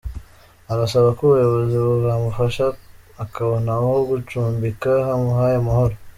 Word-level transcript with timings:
Arasaba 0.71 1.09
ko 1.17 1.21
ubuyobozi 1.27 1.75
bwamufasha 1.99 2.65
akabona 3.23 3.69
aho 3.79 3.91
gucumbika 4.09 4.91
hamuhaye 5.07 5.55
amahoro. 5.61 5.95